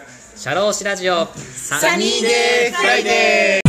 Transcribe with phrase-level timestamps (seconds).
[0.00, 3.68] 社労士ラジオ Sunny Day Friday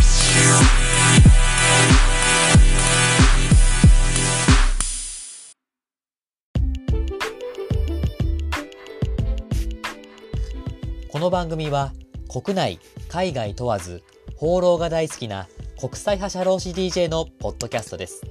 [11.12, 11.94] この番組は
[12.32, 14.04] 国内、海外問わず
[14.36, 15.48] 放浪が大好きな
[15.80, 18.21] 国際派社労士 DJ のポッドキャストです。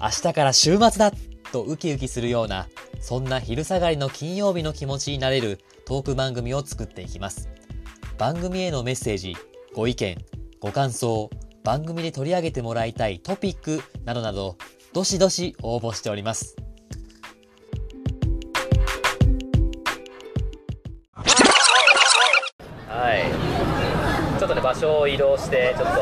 [0.00, 1.12] 明日から週末だ
[1.52, 2.66] とウキウキするような
[3.00, 7.48] そんな昼下がりの金曜日の気持ちになれるトーク番組を作っていきます。
[8.18, 9.34] 番組へのメッセージ、
[9.74, 10.18] ご意見、
[10.60, 11.30] ご感想、
[11.64, 14.58] 番組で取り上げてもらいたいトピックなどなど、
[14.92, 16.56] どしどし応募しております。
[22.86, 24.38] はい。
[24.38, 26.00] ちょっとね、場所を移動して、ちょっと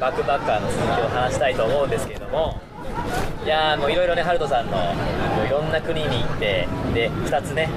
[0.00, 2.58] バックパッカーの続きを話したいと思うんですけれども、
[3.44, 4.78] いやもういろいろね、ハルトさんの
[5.46, 7.68] いろんな国に行って、で、2つね、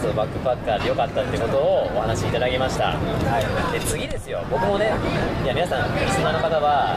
[0.00, 2.96] そのバックパッカーでよかったってことをお話しいただきました。
[3.72, 4.92] で、次ですよ、僕もね、
[5.44, 6.94] いや、皆さん、リスナーの方は、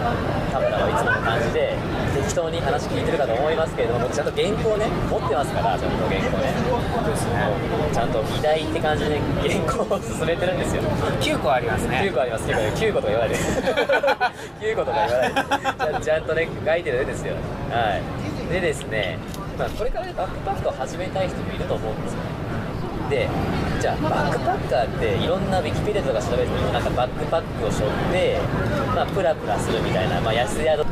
[0.51, 1.75] 田村はいつもの感じで、
[2.13, 6.51] 適当に話聞いてるかと思いますけれども、僕ちゃんと原稿ね、持ってますから、ちゃんと原稿ね。
[7.91, 10.81] ちゃんと議題って感じで原稿を進めてるんですよ。
[11.19, 12.01] 9個ありますね。
[12.05, 12.47] 9個あります。
[12.47, 13.35] 9個9個とか言わないで。
[14.73, 15.35] 9個とか言わないで。
[15.35, 17.35] ちゃんちゃんとね書いてるんですよ。
[17.69, 17.99] は
[18.49, 18.53] い。
[18.53, 19.17] でですね、
[19.57, 22.19] まあ、これからねバックパックを始めたい人もいると思うんですよ。
[22.19, 22.30] ね
[23.11, 23.27] で
[23.81, 28.39] じゃあバックパッカーっていろんなウィキペディアとか調べてもなんかバックパックを背負って、
[28.95, 30.87] まあ、プラプラするみたいな、まあ、安宿安宿？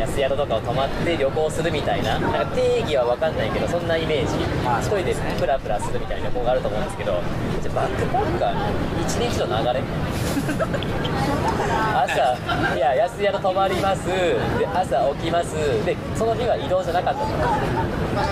[0.00, 4.38] 安宿とかを泊まって旅行するみたいななんか定義は分かんないけどそんなイメージ。
[4.64, 7.20] まあ一人でプラプラするみたいな旅行があると思うんですけど
[7.60, 8.60] じゃあバックパッカーの
[9.04, 9.84] 一日の流れ？
[11.94, 12.36] 朝
[12.76, 14.06] いや安宿泊まります。
[14.06, 14.36] で
[14.74, 15.54] 朝起きます。
[15.84, 17.26] でその日は移動じゃなかったと。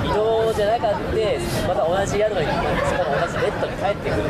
[0.04, 2.46] 移動じゃなかってまた同じ宿に
[2.84, 4.22] そこの同じベッドに帰ってくる。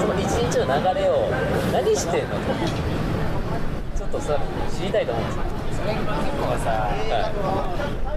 [0.00, 1.30] その一日の流れを
[1.72, 2.34] 何してんの？
[2.36, 2.42] と
[3.96, 4.38] ちょっとそれ
[4.72, 5.44] 知りたいと思うんですよ。
[5.78, 6.06] それ結
[6.42, 6.90] 構さ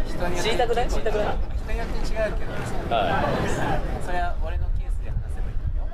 [0.07, 0.89] 人によって知りたくない？
[0.89, 1.37] 知りたくない？
[1.61, 2.51] 人によって違うけど
[2.89, 3.29] は
[4.05, 5.85] それは俺のケースで話せばいいよ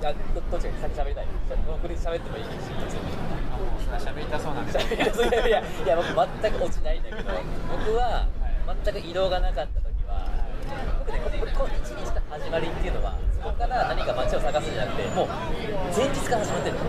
[0.00, 1.26] いはいいやどどっちが先喋りたい？
[1.66, 2.48] 僕で喋ってもいいし
[4.00, 6.08] 喋りたそうなんです いやいやいや僕
[6.42, 7.30] 全く落ちないんだけど。
[7.70, 8.26] 僕は
[8.84, 10.24] 全く移動がなかった時は
[11.04, 15.26] 僕ねここの一日の始まりっていうのはそこから何か街を探すんじゃなくてもう
[15.94, 16.80] 前日から始まってるの。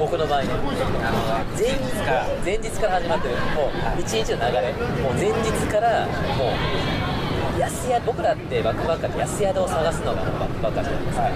[0.00, 0.42] 僕の場合。
[0.42, 0.48] ね
[1.58, 2.10] 前日か。
[2.12, 3.34] ら前日から始まってる。
[3.34, 3.68] も
[3.98, 4.72] う一日の流れ。
[5.02, 6.52] もう前日からも
[7.56, 11.28] う安宿僕らってバックパッカーって安宿を探すのがバックパッカーじゃないですか、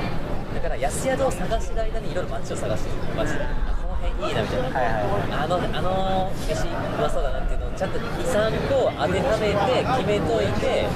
[0.58, 3.14] だから安宿を探してる間にいろいろ街を探してる。
[3.14, 3.30] 街。
[3.30, 5.38] であこの辺いいなみたいな、はいはいはい。
[5.38, 10.90] あのあの飯うまそうだなっていうのをちゃんと23個当てはめて決めといて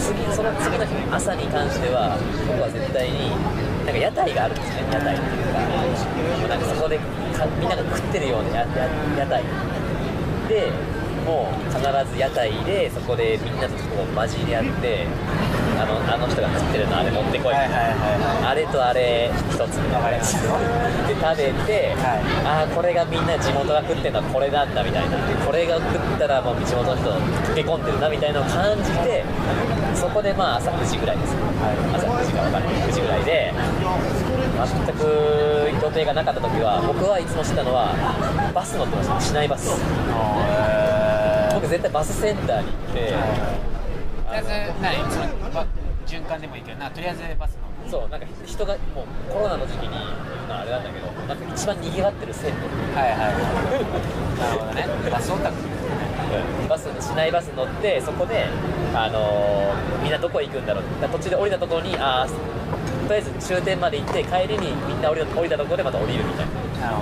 [0.00, 2.16] 次その次の日の朝に関しては
[2.48, 3.36] 僕は絶対に
[3.84, 4.88] なんか屋台があるんですね。
[4.88, 5.60] 屋台っていうか。
[6.40, 9.44] もうなんかそこでかみんなが食ってるような屋台。
[10.48, 10.72] で
[11.28, 15.04] もう必ず屋台でそこでみんなとこう混じり合って
[15.78, 19.76] あのあの人が食ってるのあれ持ってこい、はいはいはいはあれとあれ一つ。
[19.76, 20.24] みたいなで
[21.14, 22.24] 食べて、はい。
[22.44, 25.16] ああこれがみんな地元が食ってるのはこれなんだみたいな。
[25.26, 29.24] でこれが食ったらもう地元の人溶け込んでるなみたいなのを感じて
[29.94, 31.32] そこでまあ朝9時ぐらいです。
[31.32, 31.38] よ、
[31.94, 33.52] 朝9時か分かんない9時ぐらいで
[34.56, 35.04] 全く
[35.82, 37.92] 予定がなかった時は僕はいつもしてたのは
[38.54, 39.20] バス乗ってました。
[39.20, 39.68] 市内バス。
[39.68, 39.70] い
[41.54, 43.14] 僕絶対バスセンターに行って
[44.36, 44.48] あえず
[44.82, 45.20] 何そ
[46.06, 46.90] 循環でもいいけどな。
[46.90, 47.90] とりあえずバスの。
[47.90, 49.88] そうなんか人がもうコロナの時期に
[50.48, 52.66] まああれなんだけどなんか一番賑わってる線路
[52.98, 53.18] はいはい。
[54.38, 54.86] なるほどね。
[55.10, 55.56] バスオタク。
[56.68, 58.46] バス市内バス乗ってそこで、
[58.94, 60.84] あのーみんなどこ行くんだろう。
[61.12, 62.28] 途中で降りたところにあー
[63.08, 66.52] とりあえず終点まで行って帰りにみんな降り降りたところでまた降りるみたいな。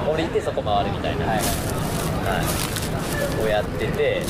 [0.08, 1.38] 降りてそこ回るみたいな、はい。
[1.38, 1.42] は
[3.40, 4.22] い、をやってて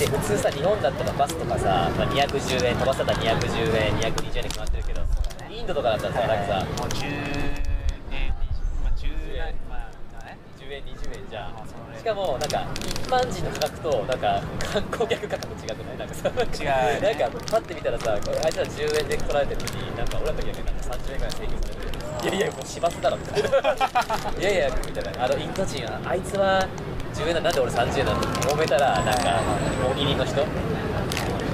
[0.00, 5.02] で普通さ日本だったらバスとかさ、まあ、210円飛ばせたら210円220円で決まってるけど
[5.50, 6.64] インドとかだったらさ、なんかさ。
[6.64, 7.04] もう10
[8.08, 8.32] 年
[8.82, 9.90] まあ10年ま
[10.22, 11.52] あね10円20円じゃん
[11.98, 14.42] しかもなんか一般人の価格となんか
[14.72, 15.98] 観光客価格違くない？
[15.98, 17.14] なんかさ違うね。
[17.20, 22.36] なんかパッて見たらさあいつら10円で取られてるのになんか俺らの時はなんか30円ぐらい請求されてる。
[22.36, 23.48] いやいやもう市バスだろみたいな。
[23.48, 25.24] いやいやみたいな。
[25.24, 26.66] あのインド人はあいつは
[27.14, 29.40] 10円だなんで俺30円なのって揉めたらなんか
[29.92, 30.34] 大喜利の人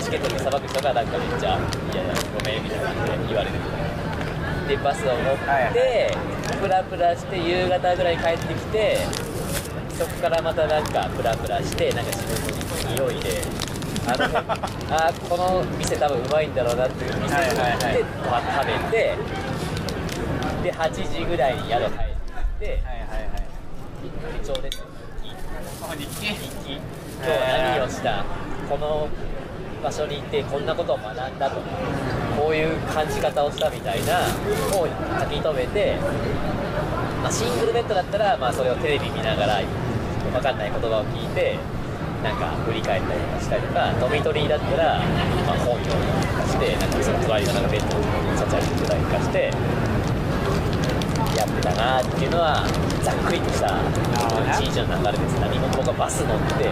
[0.00, 1.58] チケットにさばく人がなんかめっちゃ
[1.92, 3.56] 「いやいやごめん」みたいな感じで言われる
[4.68, 5.36] でバスを乗っ
[5.72, 6.12] て、
[6.60, 8.98] プラプラして夕方ぐらい帰ってきて
[9.96, 13.42] そこからまたなんかプラプラしてなんか自分の匂いで
[14.08, 14.24] あの
[14.90, 18.04] あーこの店多分うまいんだろうなっていう店に行って、
[18.56, 19.14] 食べて
[20.64, 21.90] で8時ぐらいに宿帰っ
[22.58, 23.42] てはいはいはい。
[24.40, 24.84] 手帳ですあ
[25.98, 27.30] 日記日記今日
[27.74, 28.24] 何をした
[28.68, 29.08] この
[29.82, 31.66] 場所に行ってこんなことを学んだとか
[32.36, 34.20] こういう感じ方をしたみたいな
[34.76, 34.86] を
[35.20, 35.96] 書き留めて、
[37.22, 39.62] まあ、シングルベッドだったら、まあ、それをテレビ見ながら
[40.32, 41.56] 分かんない言葉を聞いて
[42.22, 44.98] なんか振り返ったりとかしたりとかドミトリーだったら、
[45.46, 48.04] まあ、本読んだりとかしてなんかその隣のなんかベッドに
[48.36, 49.52] ちゃちゃりしてたりとかして
[51.66, 52.62] やってたなっていうのは
[53.02, 55.34] ざっくりとした1日の流れです。
[55.42, 56.70] 何も僕はバス乗って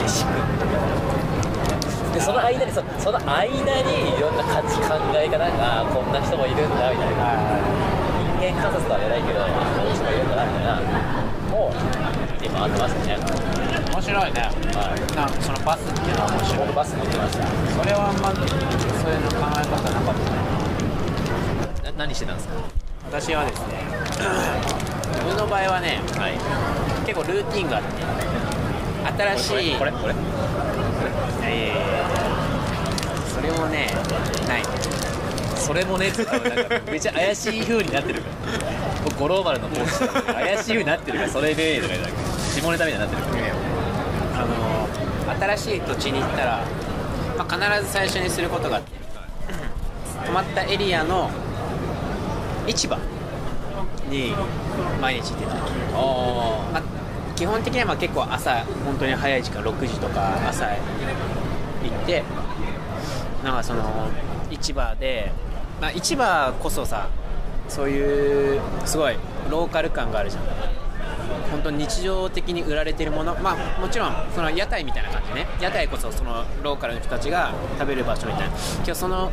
[0.00, 3.52] 飯食ってでその間にそその間
[3.84, 7.36] にいろんな価値考え方がこんな人もいるんだみたいな。
[8.40, 10.76] 人間観察とは言えないけどあこんな人もいるんだなみたいな。
[11.56, 11.72] を
[12.38, 13.16] 見て回ってましたね。
[13.88, 14.40] 面白いね。
[14.76, 15.00] はい。
[15.16, 16.66] なんかそのバスっていうのは面白い。
[16.68, 17.48] 僕バス乗ってました。
[17.48, 20.14] それはあんまそういうの考え方なかっ
[21.82, 21.88] た。
[21.88, 22.54] なな何してたんですか？
[23.10, 23.84] 私はですね
[24.16, 26.32] 自分の場合はねはい。
[27.06, 27.88] 結構ルーティンがあって。
[29.38, 29.76] 新しい。
[29.76, 30.20] これこれこ
[31.42, 31.76] れいやいやいや
[33.28, 33.88] それもね
[34.48, 34.62] ない。
[35.56, 36.12] それもねっ
[36.90, 38.34] めっちゃ怪しい風になってるから。
[39.04, 42.18] 僕五郎丸のポーチ怪しい風になってるからそれでとか言うなんか
[42.54, 43.44] 下ネタみたいになってるから。
[44.42, 44.88] あの
[45.56, 46.64] 新しい土地に行ったら、
[47.38, 48.92] まあ、必ず最初にすることがあって。
[50.26, 51.30] 泊まったエリアの
[52.66, 52.98] 市場
[54.08, 54.34] に
[55.00, 55.56] 毎日行ってた、あ
[56.72, 56.82] まあ、
[57.34, 60.74] 基本的には結構朝本当に早い時間6時とか朝行
[62.02, 62.22] って
[63.42, 64.08] なんかその
[64.50, 65.32] 市場で、
[65.80, 67.08] まあ、市場こそさ
[67.68, 69.16] そういうすごい
[69.50, 70.44] ローカル感があるじゃん。
[71.50, 75.46] 本当に日常的に売られてるものまあもちろんその屋台みたいな感じね。
[75.60, 78.56] 屋台こそそのローカルの人たちが食べる場所みたいな。
[78.76, 79.30] 今日その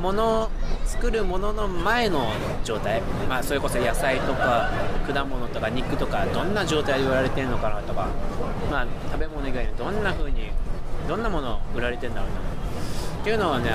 [0.00, 0.50] もの
[0.84, 2.26] 作るものの前の
[2.64, 3.00] 状態。
[3.28, 4.70] まあそれこそ野菜とか
[5.06, 8.08] 果物とか肉とかどんな状態で売られてるのかなとか。
[8.70, 10.50] まあ食べ物以外にどんな風に
[11.08, 12.36] どんなもの売られてるんだろうな。
[12.36, 13.70] っていうのはね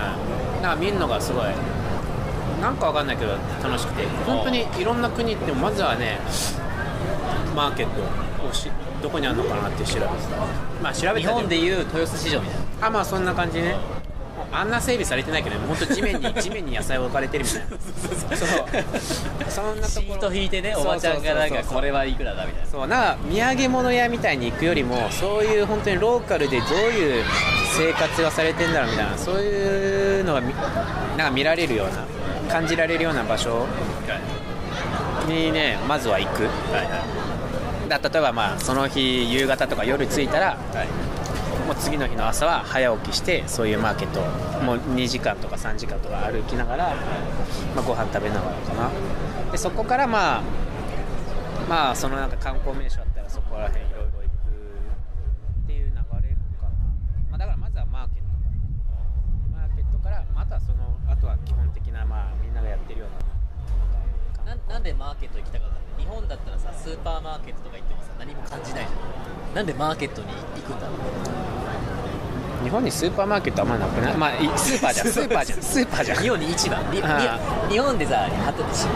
[0.62, 1.44] なんか見るのがすごい
[2.62, 3.32] なんかわかんないけど
[3.64, 4.06] 楽しくて。
[4.26, 6.20] 本当にいろんな国行ってもまずはね
[7.56, 8.70] マーケットをし
[9.02, 10.08] どこにあるのかなって調べて
[10.84, 12.88] まあ調べ日た本でいう豊洲市場みたいな。
[12.88, 13.76] あまあそんな感じね
[14.52, 18.38] あんな整備されてないけど本当地面に 地面に野菜置かれてるみたいな。
[18.38, 18.50] そう。
[19.50, 20.14] そんなところ。
[20.14, 22.70] シート引いてねおばちゃんがなんかこれはいくらだみたいな。
[22.70, 27.24] そうなんか土産物屋みたいに行くよりもそういう本当にローカルでどういう
[27.78, 30.54] 生活がされてんだろうみたいなそういうのがみ
[31.18, 33.66] なんか見られるような感じられるような場所。
[35.28, 36.50] にねまずは行く、
[37.88, 40.58] だ例えばまあその日夕方とか夜着いたら、
[41.70, 44.22] もう次の日の朝は早起きしてそういうマーケット
[44.66, 46.96] もう2時間とか3時間とか歩きながら、
[47.76, 48.90] まあ、ご飯食べながらかな。
[49.52, 50.42] でそこからまあ
[51.70, 56.10] まあそのなんか観光名所あったらそこら辺いろいろ行くっていう流れかな、
[57.30, 58.26] まあ、だからまずはマーケット。
[59.54, 65.80] マーケットから、まあ、あとはそのあとは基本的なまあみんながやってるようなななんでマーケット行きたかったの？
[66.00, 69.54] 日本だったらさスーパーマーケットとか行ってもさ何も感じないじゃん。
[69.54, 70.34] なんでマーケットに行
[70.66, 71.59] くんだろう？
[72.64, 74.14] 日本にスーパーマーケットあんまなくない？
[74.18, 75.08] まあいスーパーじゃん。
[75.12, 75.62] スーパーじゃん。
[75.62, 76.18] スーパーじゃん。
[76.24, 76.78] 日本に市場
[77.70, 78.28] 日本でさ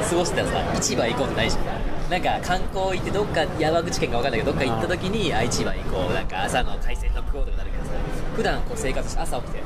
[0.10, 1.64] 過ごしてたらさ市場行こうってないじゃん
[2.12, 6.14] なんか観光行ってどっか山口県か分かんないけどどっか行った時にあ市場行こう。
[6.14, 7.92] なんか朝の海鮮丼食おうとかなるけどさ
[8.36, 9.63] 普段こう生活して朝起きて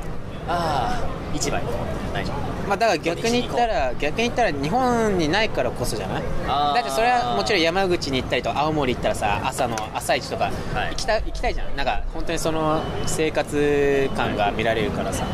[0.48, 2.38] ああ市場行こうってないじゃん
[2.68, 6.22] まあだから逆に言ったら逆に言ったら日本にないからこそじゃない？
[6.46, 10.90] だってそれはもちろん山口に行ったりとか青森行ったらさ朝の朝市とかはい。
[10.90, 11.76] 行きた,、行きたいじゃん。
[11.76, 15.24] なんか本当にその生活感が見られるからさ、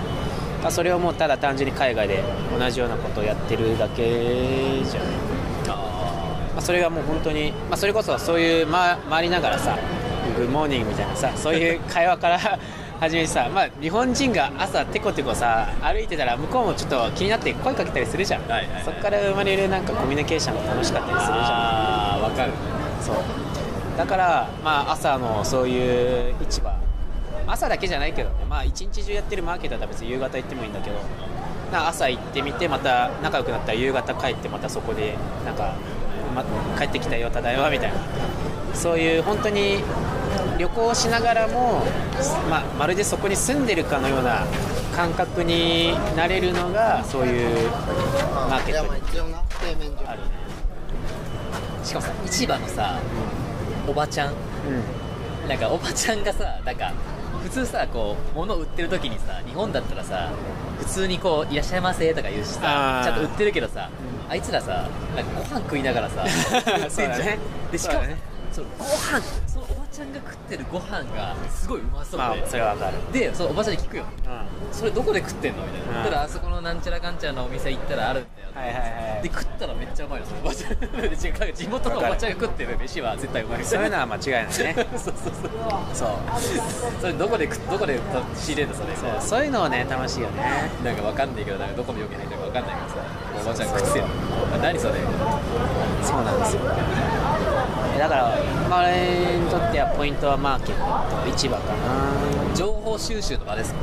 [0.63, 2.23] まあそれをもうただ単純に海外で
[2.59, 5.05] 同じようなことをやってるだけじゃん。
[5.71, 5.77] あ
[6.55, 9.77] まあ、それがもう本当に、まあ、それこそそういう、ま、回りながらさ
[10.37, 12.59] グッモーニングみたいなさそういう会話から
[13.05, 18.85] 始めてさ、まあ、日本人が朝テコテコさ歩いてたら向こうもちょっと気になって声かけたりするじゃん、はいはいはい。
[18.85, 21.39] そこから生まれるなんかコミュニケーションが楽しかったりするじゃん。
[21.39, 22.53] あー分かる。
[23.03, 23.17] そう。
[23.99, 26.75] だから、まあ、朝のそういう市場。
[27.47, 30.97] 朝だけじゃないけどね、まあ、一日中やってるマーケットだったら別に夕方行ってもいいんだけど。
[31.73, 35.75] 朝行ってみてまた仲良くなったら夕方帰ってまたそこでなんか、
[36.35, 36.45] ま、
[36.79, 37.99] 帰ってきたよただいまみたいな。
[38.75, 39.83] そういう本当に
[40.59, 41.83] 旅行しながらも、
[42.49, 44.45] ままるでそこに住んでるかのような
[44.95, 47.69] 感覚になれるのがそういう
[48.49, 48.95] マーケットに
[50.07, 50.27] あるね。
[51.83, 53.01] しかもさ市場のさ
[53.87, 54.33] おばちゃん。
[54.33, 54.35] う
[55.47, 55.49] ん。
[55.49, 56.93] なんかおばちゃんがさなんか
[57.43, 60.31] 普通さこう物売ってる時にさ日本だったらさ
[60.79, 63.91] 普通にこう「いらっしゃいませ」とか言うしさちゃんと売ってるけどさ
[64.29, 66.25] あいつらさなんかご飯食いながらさ
[66.89, 67.39] そうだね。
[67.71, 68.17] でしかもね
[68.55, 69.21] そのご飯。
[69.49, 73.13] そのおばちゃんが食ってるご飯がすごいうまそうで、まあそれはわかる。
[73.13, 74.05] でそのおばちゃんに聞くよ。
[74.05, 74.73] うん。
[74.73, 76.05] それどこで食ってんのみたいな、うん。
[76.05, 80.41] だからあそこのなんちゃらかんちゃらのお店行ったらあるんだよ、はいはいはいで食ったらめっちゃうまいよその。
[80.43, 80.75] おばちゃん。
[81.55, 83.65] 地元のおばちゃんが食ってる飯は絶対うまい。
[83.65, 84.51] そういうのは間違いないね。
[84.55, 85.15] そうそうそう
[85.93, 86.09] そう。
[87.01, 87.99] それどこで食どこで
[88.37, 88.95] 仕入れたそれ。
[88.95, 90.71] そうそういうのね楽しいよね。
[90.85, 92.95] なんかわかんないけどなんかどこの容器に入ってるかわかんないからさ。
[93.43, 94.05] おばちゃんが食ってよ。
[94.63, 94.95] 何それ。
[96.03, 97.24] そうなんですよ
[97.99, 98.37] だから、
[98.69, 102.55] まあ、俺にとってはポイントはマーケット市場かな。
[102.55, 103.81] 情報収集の場ですか？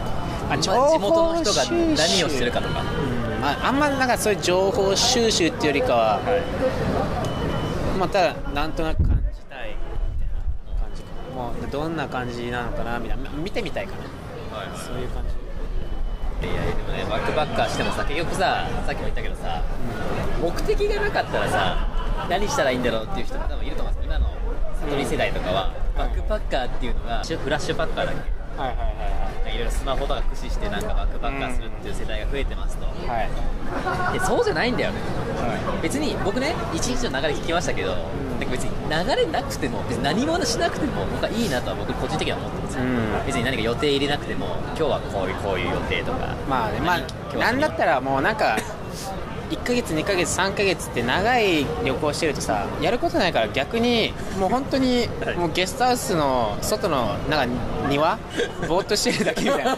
[0.51, 2.81] あ地元の人が何をしてるかとか。
[2.81, 3.41] うん。
[3.41, 6.19] まあ、あんまなんかそういう情報収集っていうよりかは、
[7.97, 9.75] まあ、ただなんとなく感じたいみ
[10.19, 11.35] たいな感じかな。
[11.35, 13.29] もうどんな感じなのかなみたいな。
[13.31, 14.57] 見てみたいかな。
[14.57, 15.41] はいそういう感じ。
[16.41, 19.61] いやでもねバックパッカーしてもさ結局ささっきも言ったけどさ
[20.41, 21.87] 目的がなかったらさ
[22.29, 24.29] 何したらいいんだろうっていう人も多分いると思うんです今の
[24.81, 28.41] 悟り世代とかは、バックパッカーっていうのがフラッシュパッカーだっけ。
[28.57, 28.83] はいはいは
[29.49, 33.07] いいろいろスマホとか駆使してなんかバックパッカーするっていう世代が増えてますと、はい。
[33.07, 34.99] はいでそうじゃないんだよね。
[35.81, 42.75] 別に僕ね一日の流れ聞きましたけど、なんか別に流れなくても別に何もしなくても僕はいいなとは僕個人的には思ってるんです。
[42.77, 43.25] よ、うん。
[43.25, 46.35] 別に何か予定入れなくても今日はこういうこういう予定とか。
[46.49, 48.57] まあねまあなんだったらもうなんか
[49.51, 55.35] 1ヶ月2ヶ月3ヶ月って長い旅行してるとさやることないから逆にもう本当にはい。
[55.35, 57.55] もうゲストハウスの外のなんか
[57.89, 58.17] 庭
[58.67, 59.77] ぼーっとしてるだけみたいな。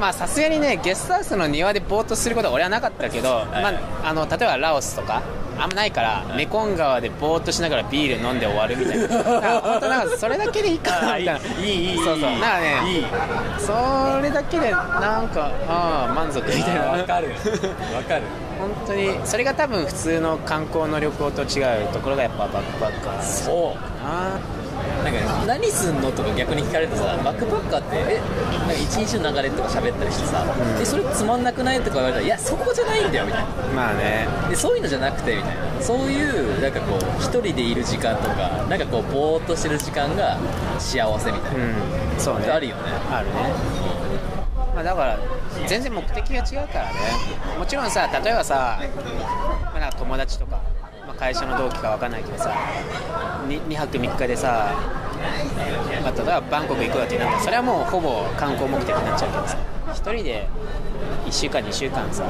[0.00, 3.46] まあさすがにねゲストハウスの庭でぼーっとすることは俺はなかったけど、はい。
[3.62, 5.22] まあ、あの例えばラオスとか
[5.58, 9.08] あんまないから、メコン川でぼーっとしながらビール飲んで終わるみたいな。
[9.60, 11.38] 本当なんかそれだけでいいかなみたいな。
[11.60, 12.20] いいいいいそうそう。
[12.20, 13.06] なんかねいい。
[13.58, 16.80] それだけでなんかああ満足みたいな。
[16.82, 17.28] わかる。
[17.94, 18.22] わかる。
[18.58, 23.78] 本当にそれが多分普通の観光の旅行と違うところがやっぱバックパッカーそう。
[24.04, 24.38] あ。
[24.38, 24.63] な
[25.10, 28.20] んか何すんのとか逆に聞かれるとさバックパッカーってえ
[28.58, 30.82] なんか一日の流れとか喋ったりしてさ、うん。
[30.82, 33.48] えそれつまんなくないとか言われたらいやそこじゃないんだよみたいな。
[33.74, 34.26] まあね。
[34.48, 35.82] でそういうのじゃなくてみたいな。
[35.82, 40.38] そういうなんかこう一人でいる時間とかなんかこうぼーっとしてる時間が
[40.78, 42.20] 幸せみたいな、うん。
[42.20, 42.46] そうね。
[42.48, 42.82] あるよね。
[43.10, 43.32] あるね。
[44.74, 45.18] まあだから
[45.66, 46.94] 全然目的が違うからね。
[47.58, 48.80] もちろんさ例えばさ、
[49.74, 50.60] まあ、友達とか、
[51.06, 52.52] まあ、会社の同期かわかんないけどさ
[53.46, 54.74] 2, 泊3日でさ、
[56.02, 59.56] まあ、例えばバンコク行くわってなったらそれはもうほぼ観光目的になっちゃうけどさ。
[59.88, 60.48] 1人で
[61.26, 62.24] 1週間2週間さ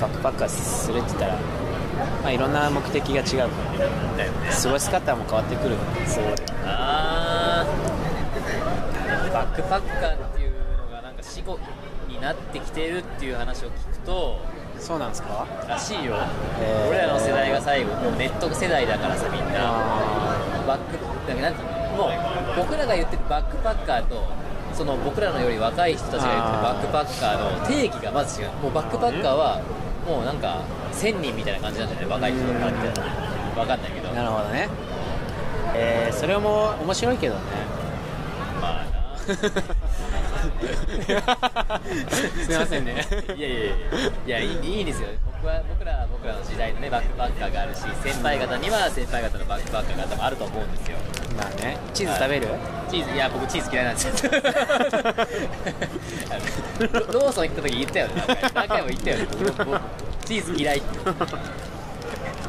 [0.00, 1.36] バックパッカーするって言ったら、
[2.22, 3.56] まあ、いろんな目的が違うか
[4.18, 4.30] らね。
[4.62, 5.76] 過ごし方も変わってくる。
[6.06, 6.24] そう
[6.64, 9.32] あー。
[9.32, 11.58] バックパッカーっていうのがなんか死後
[12.08, 14.40] になってきてるっていう話を聞くと
[14.82, 15.46] そうなんですか？
[15.68, 16.14] らしいよ、
[16.60, 16.88] へー。
[16.90, 19.60] 俺らの世代が最後もうネット世代だからさみんな。
[19.60, 20.98] あバック
[21.28, 21.62] だなんて
[21.96, 22.10] もう
[22.56, 24.24] 僕らが言ってるバックパッカーと
[24.74, 28.48] その僕らのより若い人たちが言ってるバックパッカーの定義がまず違う。
[28.62, 29.60] もうバックパッカーは
[30.06, 30.62] もうなんか
[30.92, 32.06] 1000人みたいな感じなんじゃない？
[32.06, 33.06] 若い人から見たら
[33.54, 34.08] 分かんないけど。
[34.10, 34.68] なるほどね。
[35.74, 37.40] えー、それも面白いけどね。
[38.60, 38.92] まあな
[42.44, 43.06] すいませんね。
[43.36, 43.60] いやいやい
[44.26, 45.08] やいやいいいいですよ。
[45.24, 50.96] 僕は僕らは僕らの時代のねバックパッカーがあるし先輩方には先輩方のバックパッカーが多分あると思うんですよ。
[51.36, 51.76] まあね。
[51.94, 52.48] チーズ食べる、
[52.90, 54.32] チーズいや僕チーズ嫌いなんですよ。
[56.92, 58.22] ロ ローソン行った時言ったよね。
[58.54, 59.26] 何回も言ったよね。
[60.24, 60.88] チーズ嫌いって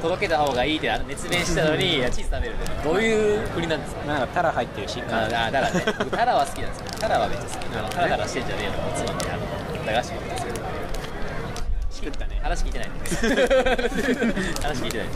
[0.03, 4.05] 届けた方がいいってあの熱弁したのにチーズ食べるってどういう国なんですか？
[4.05, 5.81] なんかタラ入ってるしああタラね。
[5.97, 6.87] 僕タラは好きなんですよ。
[6.99, 7.87] タラはめっちゃ好きあの。
[7.89, 10.59] タラタラしてんじゃねえのつまみあの駄菓子なんですけど
[11.89, 12.89] 作ったね話聞いてない。
[12.89, 12.99] 話
[14.83, 15.07] 聞いてない。
[15.07, 15.13] じ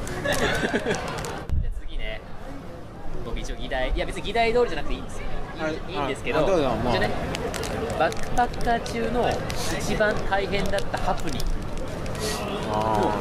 [1.68, 2.22] ゃあ次ね。
[3.26, 3.92] 僕一応議題。
[3.92, 5.24] いや別に議題通りじゃなくていいんですよ。
[5.60, 5.80] はいいい。
[5.96, 6.94] いいんですけあどどうぞもう。
[6.94, 7.10] 一応ね。
[8.00, 9.30] バックパッカー中の
[9.78, 11.46] 一番大変だったハプニング。
[12.72, 13.12] あ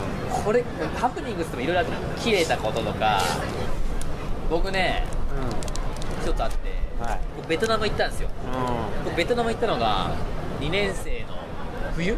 [0.45, 0.63] これ
[0.97, 3.21] ハプニングって言ってもいろいろあるの切れたこととか。
[4.49, 6.57] 僕ねーちょっとあって
[7.01, 7.21] うんはい。
[7.37, 8.29] 僕ベトナム行ったんですよ。
[9.05, 10.15] 僕ベトナム行ったのが
[10.61, 11.27] 2年生の
[11.95, 12.17] 冬。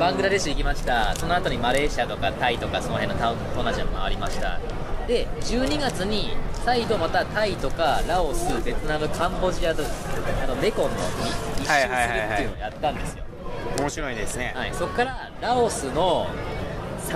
[0.00, 1.14] バングラデシュ行きました。
[1.14, 4.58] その後にマレーシアとかタイとかその辺の東南アジアもありました。
[5.06, 6.30] で12月に
[6.64, 10.96] 再度またタイとかラオスベトナムカンボジアとあのメコンの
[11.60, 11.92] 一周する
[12.32, 13.36] っていうのをやったんですよ、うん
[13.78, 16.26] 面白いですね、はい、そこからラオスの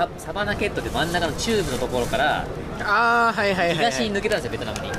[0.01, 2.47] ササバナケットで真ん中のチューブのところから
[2.81, 4.91] ああはいはいはい、はい、東に抜けたんですよベトナムに。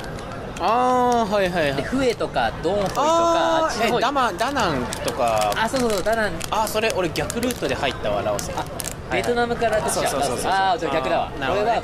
[0.60, 1.76] ああはいはいはい。
[1.76, 5.52] でフエとかドンホイとかああっちのえダマダナンとか。
[5.56, 6.32] あそうそうそうダナン。
[6.52, 8.52] あそれ俺逆ルートで入ったわラオス。
[8.54, 8.64] あ
[9.10, 11.30] ベトナムからそうそうそうそうああじゃあ逆だわ。
[11.40, 11.70] なるほどね。
[11.72, 11.82] は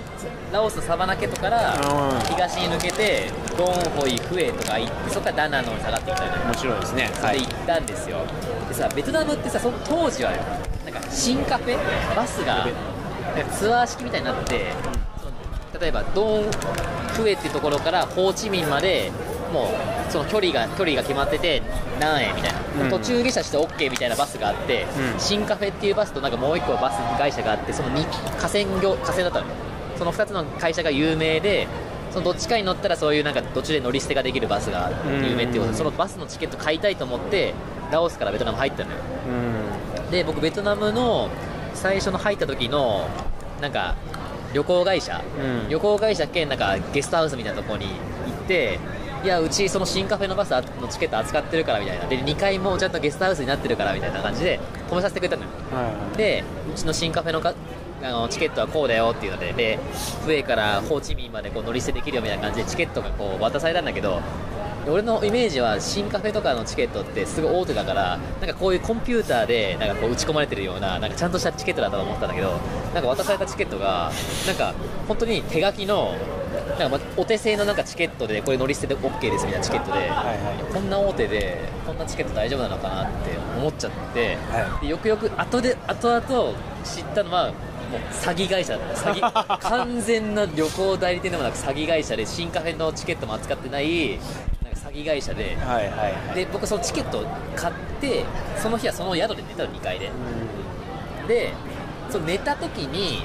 [0.53, 2.21] ラオスのサバナケトからうん。
[2.21, 3.67] 東に抜けてドン
[3.99, 7.11] ホイフエとか行ってそこからダナノに下がってきたのよ面白いですね。
[7.15, 8.19] それで行ったんですよ。
[8.69, 10.37] でさベトナムってさその当時はよ
[10.85, 11.77] なんか新カフェ？
[12.15, 12.69] バスが
[13.57, 14.73] ツアー式みたいになって
[15.81, 16.45] 例えばドン
[17.15, 19.13] フエっていうところからホーチミンまで
[19.53, 21.63] もうその距離が距離が決まってて
[22.01, 22.91] 何円みたいな、うん。
[22.91, 25.21] 途中下車して OK みたいなバスがあって、うん。
[25.21, 28.05] 新カフェっていうバスとなんかもう一個バス会社があってその2
[28.39, 29.55] 河川業河川だったのよ。
[29.97, 31.67] その2つの会社が有名で
[32.11, 37.53] そのどっちかに乗ったらそういうなんか途中で乗り捨てができるバスが有名っていうことうんでそのバスのチケット買いたいと思って
[37.91, 38.97] ラオスからベトナム入ったのよ。
[39.97, 40.11] うん。
[40.11, 41.31] で僕ベトナムの
[41.75, 43.09] 最初の入った時の
[43.61, 43.97] なんか
[44.53, 45.69] 旅行会社、うん。
[45.69, 48.79] 旅行会社兼なんかゲストハウスみたいなところに行って
[49.25, 52.07] いやうちその新カフェのバスのチケット扱ってるからみたいな。
[52.07, 55.49] で2階もちゃんとゲストハウスになってるからみたいな感じで止めさせてくれたのよ。
[55.73, 57.53] はいでうちの新カフェのか
[58.01, 59.79] あのチケットはこうだよっていうのでで
[60.25, 64.21] フエからホーチミンまでこう乗り捨てできるよみたいな感じでチケットがこう渡されたんだけど
[64.87, 72.59] 俺のイメージは新カフェとかのチケットってすごい大手だからなんかこういうコンピューターでなんかこう打ち込まれてるようななんかちゃんとしたチケットだと思ったんだけど
[72.95, 74.11] なんか渡されたチケットが
[74.47, 74.75] なんか
[75.07, 76.17] 本当に手書きの
[76.79, 80.73] なんかまお手製のなんかチケットでこれ乗り捨てで OK ですみたいなチケットで、はいはい。
[80.73, 86.55] こんな大手でこんなチケット大丈夫なのかなって思っちゃって、はでよくよく後で後々
[86.85, 87.53] 知ったのは
[87.91, 89.13] もう詐欺会社だった。
[89.13, 94.19] 詐欺 完全な旅行代理店でもなく詐欺会社で新カフェのチケットも扱ってない
[94.99, 95.57] なんか詐欺会社で。
[95.57, 96.35] はいはいはい。
[96.35, 98.25] で僕そのチケットを買って
[98.57, 100.11] その日はその宿で寝たの2階で。
[101.27, 101.53] で
[102.11, 103.23] その寝た時に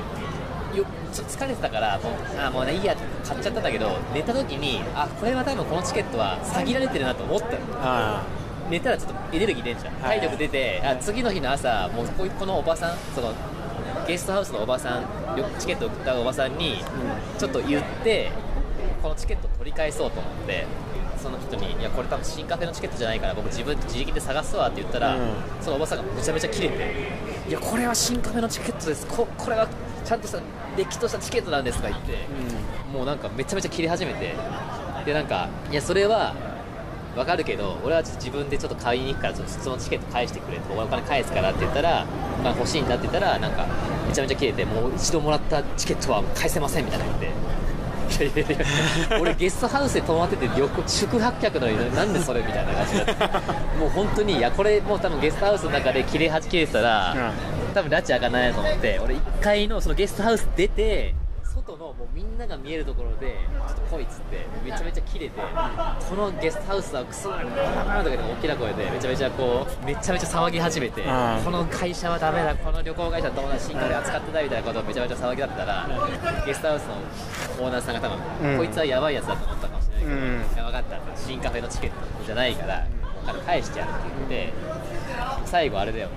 [0.77, 7.57] よちょっと疲れてたからもうあもうねいいやって買っちゃったんだけど寝た時にあこれは多分このチケットは詐欺られてるなと思ったの。
[7.77, 8.23] あ
[8.69, 9.93] 寝たらちょっとエネルギー出んじゃん。
[10.01, 10.19] はい。
[10.19, 13.33] 体力出て、あ次の日の朝もうこいこのおばさんその
[14.07, 15.01] ゲストハウスのおばさん
[15.37, 16.77] よチケットを売ったおばさんに
[17.37, 18.31] ちょっと言って
[19.01, 20.65] このチケット取り返そうと思って
[21.23, 25.21] その人に「いやこれ多分新カフェのチケットじゃないから僕自分自力で探すわ」って言ったら、うん。
[25.61, 26.93] そのおばさんがめちゃめちゃキレて
[27.47, 29.07] 「いやこれは新カフェのチケットです。
[29.07, 29.67] ここれは
[30.03, 30.39] ちゃんとした
[30.75, 32.27] れっきとしたチケットなんです」とか言って、
[32.91, 34.35] もうなんかめちゃめちゃ切れ始めて
[35.05, 36.35] でなんかいやそれは
[37.15, 42.05] わかるけど俺はちょっと自分でちょっと買いに行くからそのチケット返してくれとお金返すからって言ったら
[42.39, 43.65] お金欲しいんだって言ったらなんか
[44.07, 47.42] めちゃめちゃ切れてもう一度もらったチケットは返せませんみたいな言って。
[48.19, 57.33] いやいやいや俺ゲストハウスで泊まってて旅行宿泊客のになんでそれみたいな感じになってもう本当にいやこれもう多分ゲストハウスの中で切れはじ切れてたら、
[57.73, 61.15] 多分拉致開かないなと思って俺1階のそのゲストハウス出て
[62.03, 65.39] もうみんなが見えるところでちょっと来いっつってめちゃめちゃキレて
[66.09, 71.07] このゲストハウスはクソだなとかで大きな声でめちゃめちゃこうめちゃめちゃ騒ぎ始めてうん。
[71.45, 75.89] この会社はダメだこの旅行会社どうだ新カフェ扱ってないみたいなことをめちゃめちゃ騒ぎだったら
[76.45, 78.57] ゲストハウスのオーナーさんが多分、うん。
[78.57, 80.23] こいつはやばいやつだと思ったかもしれないけど、うん。
[80.23, 80.99] いや分かった。
[81.15, 82.85] 新カフェのチケットじゃないから
[83.23, 83.93] お金返してやるっ
[84.27, 84.53] て言って
[85.45, 86.09] 最後あれだよ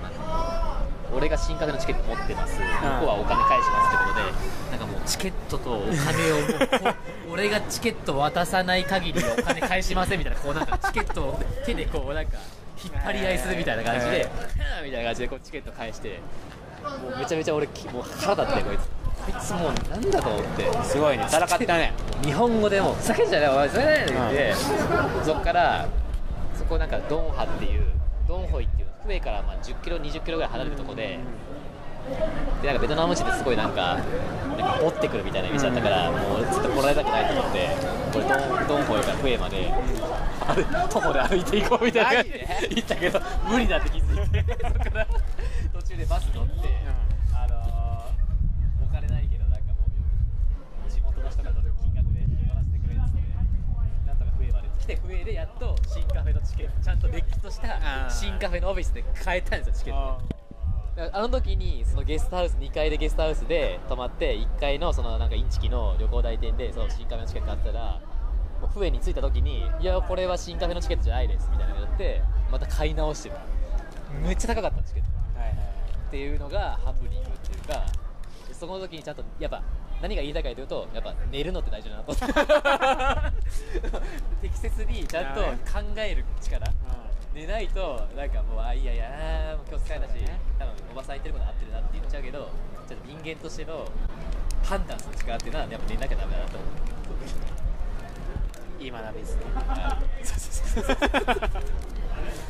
[1.15, 2.55] 俺が新カフェのチケット持ってます。
[2.55, 2.65] 向こ
[3.05, 6.95] うはお金返しますってことでなんかもうチケットとお金を
[7.31, 12.37] 俺がチケット渡さない限りお金返しませんみたいなこうなんかチケットを手でこうなんか
[12.83, 14.29] 引っ張り合いするみたいな感じで
[14.83, 16.19] みたいな感じでこうチケット返して
[16.83, 18.81] もうめちゃめちゃ俺きもう腹立ってこいつ。
[19.17, 20.83] こいつもうなんだと思って。
[20.83, 21.25] すごいね。
[21.27, 21.91] 戦ったね。
[22.23, 24.53] 日本語でもうふざけんじゃねえお前それだよって言って、
[25.25, 25.87] そこから
[26.55, 27.83] そこなんかドンハっていう
[28.27, 31.19] ドンホイっていうフエからまあ10キロ20キロぐらい離れるとこで
[32.61, 37.67] でなんかベトナム人ってすごいなんかなんか持ってくるみたいな道だったから、もう俺ずっと来られたくないと思って
[38.13, 38.25] これ
[38.65, 42.47] ドンホイからフエまで歩徒歩で歩いていこうみたいな感じで？
[42.75, 45.07] 行ったけど無理だって気づいてそこから
[45.73, 46.53] 途中でバス乗って、
[47.35, 49.83] あのーお金ないけどなんかも
[50.87, 53.19] う地元の人が乗る金額で乗らせてくれっつって
[54.07, 60.37] なんとか笛まで来て笛でやっと新カフェのチケットちゃんとれっきとした新カフェのオフィスで買えたんですよチケット。
[61.13, 68.01] あの時にそのゲストハウス2階でゲストハウスで泊まって1階のそのなんかインチキの旅行代理店でその新カフェのチケット買ったら
[68.61, 73.41] もう笛に着いた時にいやこれは新カフェのチケットじゃないですみたいなのやってまた買い直してた。
[74.23, 75.39] めっちゃ高かったチケット。
[75.39, 75.57] はいはい。
[76.07, 77.85] っていうのがハプニングっていうか
[78.47, 79.61] でその時にちゃんとやっぱ
[80.01, 82.13] 何が言いたいかというとやっぱ寝るのって大事だなと。
[84.41, 85.49] 適切にちゃんと考
[85.97, 86.67] える力。
[87.33, 90.13] 寝ないとなんかもうあいやいやもう今日疲れたし
[90.57, 92.49] 多分おばさん言ってること合ってるなって言っちゃうけど
[92.87, 93.87] ちょっと人間としての
[94.63, 96.69] 判断する力っていうのはやっぱ寝なきゃダメだなと思う。
[98.83, 99.41] いい学びですね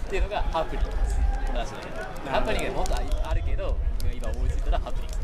[0.07, 1.19] っていうのがハプニングです。
[1.51, 1.83] 話のね。
[2.29, 2.95] ハプニングがもっと
[3.29, 3.77] あるけど
[4.13, 5.16] 今思いついたらハプニング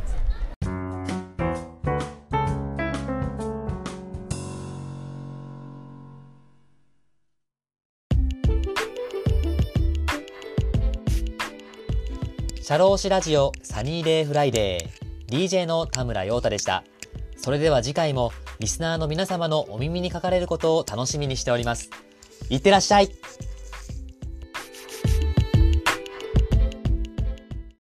[12.74, 16.84] ですシャローシラジオ Sunny Day Friday DJ の田村陽太でした。
[17.38, 21.92] それでは次回もリスナーの皆様のお耳にかかれることを楽しみにしております。
[22.50, 23.12] いってらっしゃい